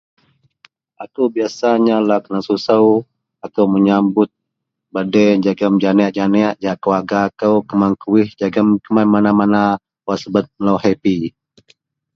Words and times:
Akou 1.03 1.27
biyasanya 1.35 1.95
lau 2.07 2.21
kenasusou 2.25 2.89
akou 3.45 3.67
menyabut 3.73 4.29
birthday 4.93 5.29
jegem 5.43 5.73
janek-janek 5.83 6.53
jahak 6.61 6.79
keluarga 6.81 7.19
kou 7.39 7.55
keman 7.69 7.93
kuwih 8.01 8.27
keman 8.83 9.07
mana-mana 9.13 9.61
wak 10.05 10.17
subet 10.21 10.45
melo 10.57 10.73
hepi. 10.83 11.15